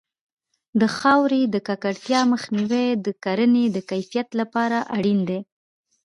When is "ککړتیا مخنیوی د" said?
1.67-3.07